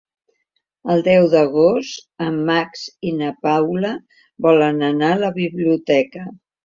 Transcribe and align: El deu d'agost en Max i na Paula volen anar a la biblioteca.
El 0.93 1.03
deu 1.07 1.25
d'agost 1.33 2.07
en 2.27 2.39
Max 2.47 2.85
i 3.09 3.13
na 3.19 3.29
Paula 3.45 3.93
volen 4.47 4.81
anar 4.93 5.13
a 5.19 5.25
la 5.25 5.31
biblioteca. 5.41 6.27